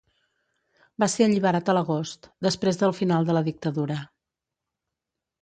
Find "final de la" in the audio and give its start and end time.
3.01-3.45